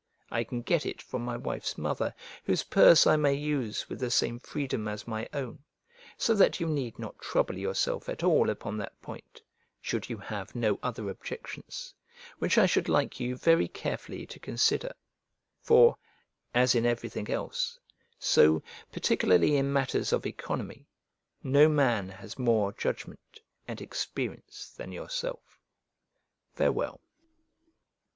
[0.31, 4.09] I can get it from my wife's mother, whose purse I may use with the
[4.09, 5.63] same freedom as my own;
[6.17, 9.43] so that you need not trouble yourself at all upon that point,
[9.79, 11.93] should you have no other objections,
[12.39, 14.91] which I should like you very carefully to consider:
[15.61, 15.97] for,
[16.55, 17.77] as in everything else,
[18.17, 20.87] so, particularly in matters of economy,
[21.43, 25.59] no man has more judgment and experience than yourself.
[26.55, 27.01] Farewell.